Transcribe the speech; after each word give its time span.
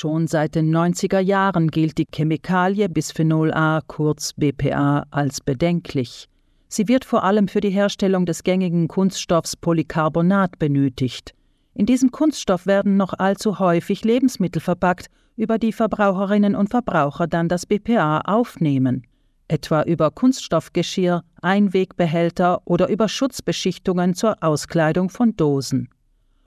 Schon 0.00 0.28
seit 0.28 0.54
den 0.54 0.72
90er 0.72 1.18
Jahren 1.18 1.72
gilt 1.72 1.98
die 1.98 2.06
Chemikalie 2.06 2.88
Bisphenol 2.88 3.52
A, 3.52 3.80
kurz 3.84 4.32
BPA, 4.32 5.04
als 5.10 5.40
bedenklich. 5.40 6.28
Sie 6.68 6.86
wird 6.86 7.04
vor 7.04 7.24
allem 7.24 7.48
für 7.48 7.60
die 7.60 7.70
Herstellung 7.70 8.24
des 8.24 8.44
gängigen 8.44 8.86
Kunststoffs 8.86 9.56
Polycarbonat 9.56 10.56
benötigt. 10.60 11.34
In 11.74 11.84
diesem 11.84 12.12
Kunststoff 12.12 12.64
werden 12.64 12.96
noch 12.96 13.12
allzu 13.18 13.58
häufig 13.58 14.04
Lebensmittel 14.04 14.62
verpackt, 14.62 15.08
über 15.34 15.58
die 15.58 15.72
Verbraucherinnen 15.72 16.54
und 16.54 16.70
Verbraucher 16.70 17.26
dann 17.26 17.48
das 17.48 17.66
BPA 17.66 18.20
aufnehmen, 18.20 19.02
etwa 19.48 19.82
über 19.82 20.12
Kunststoffgeschirr, 20.12 21.24
Einwegbehälter 21.42 22.60
oder 22.66 22.88
über 22.88 23.08
Schutzbeschichtungen 23.08 24.14
zur 24.14 24.36
Auskleidung 24.44 25.10
von 25.10 25.34
Dosen. 25.34 25.88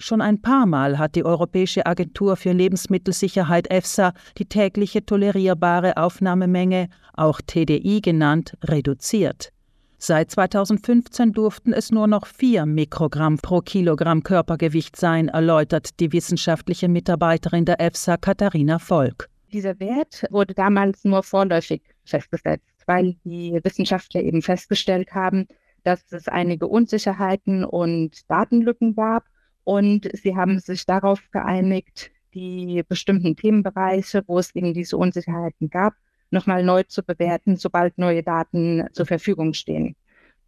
Schon 0.00 0.20
ein 0.20 0.40
paar 0.40 0.64
Mal 0.64 0.96
hat 0.96 1.16
die 1.16 1.24
Europäische 1.24 1.84
Agentur 1.84 2.36
für 2.36 2.52
Lebensmittelsicherheit 2.52 3.68
EFSA 3.68 4.12
die 4.38 4.44
tägliche 4.44 5.04
tolerierbare 5.04 5.96
Aufnahmemenge, 5.96 6.88
auch 7.14 7.40
TDI 7.40 8.00
genannt, 8.00 8.56
reduziert. 8.64 9.52
Seit 9.98 10.30
2015 10.30 11.32
durften 11.32 11.72
es 11.72 11.90
nur 11.90 12.06
noch 12.06 12.26
vier 12.26 12.64
Mikrogramm 12.64 13.38
pro 13.38 13.60
Kilogramm 13.60 14.22
Körpergewicht 14.22 14.94
sein, 14.94 15.26
erläutert 15.26 15.98
die 15.98 16.12
wissenschaftliche 16.12 16.88
Mitarbeiterin 16.88 17.64
der 17.64 17.80
EFSA 17.80 18.18
Katharina 18.18 18.78
Volk. 18.78 19.28
Dieser 19.52 19.80
Wert 19.80 20.24
wurde 20.30 20.54
damals 20.54 21.04
nur 21.04 21.24
vorläufig 21.24 21.82
festgesetzt, 22.04 22.68
weil 22.86 23.16
die 23.24 23.58
Wissenschaftler 23.64 24.22
eben 24.22 24.42
festgestellt 24.42 25.12
haben, 25.12 25.48
dass 25.82 26.12
es 26.12 26.28
einige 26.28 26.68
Unsicherheiten 26.68 27.64
und 27.64 28.30
Datenlücken 28.30 28.94
gab 28.94 29.24
und 29.68 30.08
sie 30.14 30.34
haben 30.34 30.60
sich 30.60 30.86
darauf 30.86 31.20
geeinigt, 31.30 32.10
die 32.32 32.82
bestimmten 32.88 33.36
Themenbereiche, 33.36 34.24
wo 34.26 34.38
es 34.38 34.54
eben 34.54 34.72
diese 34.72 34.96
Unsicherheiten 34.96 35.68
gab, 35.68 35.92
nochmal 36.30 36.64
neu 36.64 36.84
zu 36.84 37.02
bewerten, 37.02 37.56
sobald 37.56 37.98
neue 37.98 38.22
Daten 38.22 38.86
zur 38.92 39.04
Verfügung 39.04 39.52
stehen. 39.52 39.94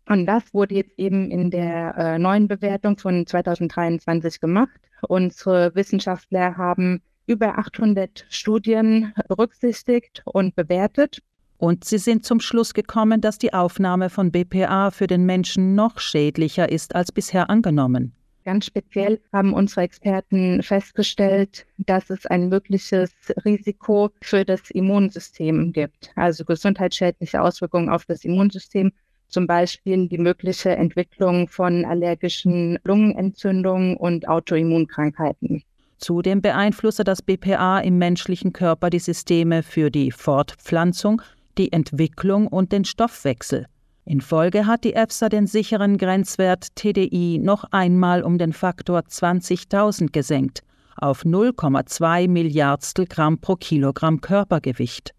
Und 0.08 0.24
das 0.24 0.54
wurde 0.54 0.76
jetzt 0.76 0.98
eben 0.98 1.30
in 1.30 1.50
der 1.50 1.94
äh, 1.98 2.18
neuen 2.18 2.48
Bewertung 2.48 2.96
von 2.96 3.26
2023 3.26 4.40
gemacht. 4.40 4.80
Unsere 5.06 5.74
Wissenschaftler 5.74 6.56
haben 6.56 7.02
über 7.26 7.58
800 7.58 8.24
Studien 8.30 9.12
berücksichtigt 9.28 10.22
und 10.24 10.56
bewertet. 10.56 11.20
Und 11.58 11.84
sie 11.84 11.98
sind 11.98 12.24
zum 12.24 12.40
Schluss 12.40 12.72
gekommen, 12.72 13.20
dass 13.20 13.36
die 13.36 13.52
Aufnahme 13.52 14.08
von 14.08 14.32
BPA 14.32 14.90
für 14.90 15.06
den 15.06 15.26
Menschen 15.26 15.74
noch 15.74 15.98
schädlicher 15.98 16.72
ist 16.72 16.94
als 16.94 17.12
bisher 17.12 17.50
angenommen. 17.50 18.14
Ganz 18.44 18.66
speziell 18.66 19.20
haben 19.32 19.52
unsere 19.52 19.82
Experten 19.82 20.62
festgestellt, 20.62 21.66
dass 21.76 22.08
es 22.08 22.24
ein 22.26 22.48
mögliches 22.48 23.12
Risiko 23.44 24.10
für 24.22 24.44
das 24.44 24.70
Immunsystem 24.70 25.72
gibt, 25.72 26.10
also 26.16 26.44
gesundheitsschädliche 26.44 27.42
Auswirkungen 27.42 27.90
auf 27.90 28.06
das 28.06 28.24
Immunsystem, 28.24 28.92
zum 29.28 29.46
Beispiel 29.46 30.08
die 30.08 30.18
mögliche 30.18 30.70
Entwicklung 30.70 31.48
von 31.48 31.84
allergischen 31.84 32.78
Lungenentzündungen 32.82 33.96
und 33.96 34.26
Autoimmunkrankheiten. 34.26 35.62
Zudem 35.98 36.40
beeinflusse 36.40 37.04
das 37.04 37.20
BPA 37.20 37.80
im 37.80 37.98
menschlichen 37.98 38.54
Körper 38.54 38.88
die 38.88 38.98
Systeme 38.98 39.62
für 39.62 39.90
die 39.90 40.10
Fortpflanzung, 40.10 41.20
die 41.58 41.72
Entwicklung 41.72 42.46
und 42.46 42.72
den 42.72 42.86
Stoffwechsel. 42.86 43.66
In 44.10 44.20
Folge 44.20 44.66
hat 44.66 44.82
die 44.82 44.94
EFSA 44.94 45.28
den 45.28 45.46
sicheren 45.46 45.96
Grenzwert 45.96 46.74
TDI 46.74 47.38
noch 47.40 47.62
einmal 47.70 48.24
um 48.24 48.38
den 48.38 48.52
Faktor 48.52 49.02
20.000 49.02 50.10
gesenkt 50.10 50.64
auf 50.96 51.22
0,2 51.22 52.28
Milliardstel 52.28 53.06
Gramm 53.06 53.40
pro 53.40 53.54
Kilogramm 53.54 54.20
Körpergewicht. 54.20 55.14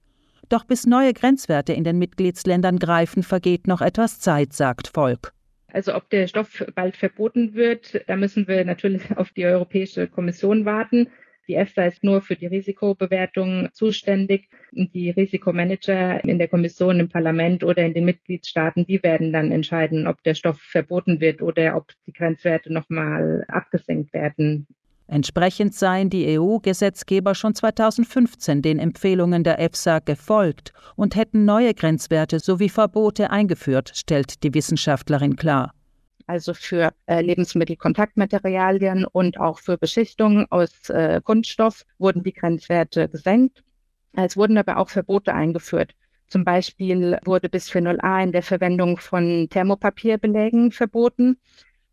Doch 0.50 0.66
bis 0.66 0.86
neue 0.86 1.14
Grenzwerte 1.14 1.72
in 1.72 1.86
den 1.86 2.00
Mitgliedsländern 2.00 2.80
greifen, 2.80 3.24
vergeht 3.24 3.66
noch 3.66 3.80
etwas 3.80 4.20
Zeit, 4.20 4.52
sagt 4.52 4.90
Volk. 4.90 5.32
Also 5.72 5.96
ob 5.96 6.10
der 6.10 6.28
Stoff 6.28 6.62
bald 6.76 6.98
verboten 6.98 7.54
wird, 7.54 8.04
da 8.08 8.18
müssen 8.18 8.46
wir 8.50 8.66
natürlich 8.66 9.16
auf 9.16 9.30
die 9.32 9.46
Europäische 9.46 10.08
Kommission 10.08 10.66
warten. 10.66 11.08
Die 11.52 11.58
EFSA 11.58 11.84
ist 11.84 12.02
nur 12.02 12.22
für 12.22 12.38
die 12.38 12.46
Risikobewertung 12.46 13.68
zuständig. 13.74 14.48
Die 14.72 15.10
Risikomanager 15.10 16.24
in 16.24 16.38
der 16.38 16.48
Kommission, 16.48 17.02
im 17.02 17.10
Parlament 17.10 17.66
oder 17.66 17.86
in 17.86 17.94
den 17.94 18.06
Mitgliedstaaten, 18.06 18.86
die 18.86 19.04
werden 19.04 19.34
dann 19.34 19.52
entscheiden, 19.52 20.08
ob 20.08 20.24
der 20.24 20.34
Stoff 20.34 20.62
verboten 20.62 21.20
wird 21.20 21.42
oder 21.42 21.76
ob 21.76 21.92
die 22.08 22.14
Grenzwerte 22.14 22.72
nochmal 22.72 23.44
abgesenkt 23.50 24.14
werden. 24.14 24.66
Entsprechend 25.08 25.76
seien 25.76 26.10
die 26.10 26.40
EU-Gesetzgeber 26.40 27.36
schon 27.36 27.54
2015 27.54 28.62
den 28.62 28.80
Empfehlungen 28.80 29.44
der 29.44 29.60
EFSA 29.60 30.00
gefolgt 30.00 30.72
und 30.96 31.18
hätten 31.18 31.44
neue 31.44 31.74
Grenzwerte 31.74 32.40
sowie 32.40 32.70
Verbote 32.70 33.30
eingeführt, 33.30 33.92
stellt 33.94 34.42
die 34.44 34.54
Wissenschaftlerin 34.54 35.36
klar 35.36 35.74
also 36.32 36.54
für 36.54 36.94
äh, 37.08 37.22
Lebensmittelkontaktmaterialien 37.22 39.06
und 39.06 39.38
auch 39.38 39.60
für 39.60 39.78
Beschichtungen 39.78 40.48
aus 40.50 40.90
äh, 40.90 41.20
Kunststoff 41.22 41.84
wurden 42.00 42.24
die 42.24 42.32
Grenzwerte 42.32 43.10
gesenkt. 43.10 43.64
Es 44.14 44.38
wurden 44.38 44.58
aber 44.58 44.78
auch 44.78 44.90
Verbote 44.90 45.34
eingeführt. 45.34 45.94
Zum 46.28 46.46
Beispiel 46.46 47.20
wurde 47.26 47.50
Bisphenol 47.50 48.00
A 48.00 48.24
in 48.24 48.32
der 48.32 48.44
Verwendung 48.44 48.98
von 48.98 49.50
Thermopapierbelägen 49.50 50.72
verboten 50.72 51.38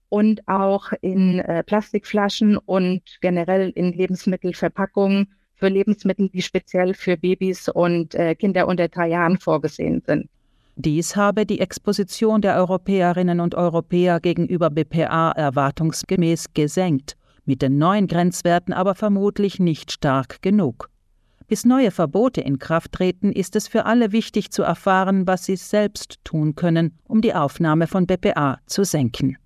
und 0.09 0.47
auch 0.47 0.93
in 1.01 1.41
äh, 1.41 1.65
Plastikflaschen 1.65 2.57
und 2.57 3.03
generell 3.21 3.71
in 3.71 3.93
Lebensmittelverpackungen 3.93 5.35
für 5.57 5.69
Lebensmittel, 5.69 6.29
die 6.29 6.43
speziell 6.43 6.95
für 6.95 7.17
Babys 7.17 7.69
und 7.69 8.15
äh, 8.15 8.37
Kinder 8.37 8.69
unter 8.69 8.87
drei 8.87 9.09
Jahren 9.09 9.39
vorgesehen 9.39 10.01
sind. 10.07 10.31
Dies 10.81 11.17
habe 11.17 11.45
die 11.45 11.59
Exposition 11.59 12.41
der 12.41 12.55
Europäerinnen 12.55 13.41
und 13.41 13.57
Europäer 13.57 14.21
gegenüber 14.21 14.71
BPA 14.71 15.33
erwartungsgemäß 15.33 16.55
gesenkt, 16.55 17.17
mit 17.45 17.63
den 17.63 17.79
neuen 17.79 18.07
Grenzwerten 18.07 18.73
aber 18.73 18.95
vermutlich 18.95 19.59
nicht 19.59 19.91
stark 19.91 20.41
genug. 20.41 20.89
Bis 21.49 21.65
neue 21.65 21.91
Verbote 21.91 22.43
in 22.43 22.61
Kraft 22.61 22.93
treten, 22.93 23.33
ist 23.33 23.57
es 23.57 23.67
für 23.67 23.87
alle 23.87 24.13
wichtig 24.13 24.53
zu 24.53 24.63
erfahren, 24.63 25.27
was 25.27 25.47
sie 25.47 25.57
selbst 25.57 26.21
tun 26.23 26.55
können, 26.55 26.97
um 27.09 27.23
die 27.23 27.35
Aufnahme 27.35 27.87
von 27.87 28.07
BPA 28.07 28.61
zu 28.67 28.85
senken. 28.85 29.39